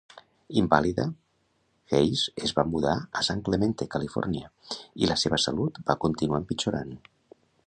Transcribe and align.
Invàlida, 0.59 1.03
Hayes 1.97 2.23
es 2.47 2.55
va 2.61 2.65
mudar 2.71 2.95
a 3.19 3.23
San 3.29 3.45
Clemente, 3.51 3.89
Califòrnia, 3.97 4.51
i 5.05 5.13
la 5.15 5.23
seva 5.27 5.41
salut 5.49 5.83
va 5.93 6.03
continuar 6.07 6.45
empitjorant. 6.45 7.01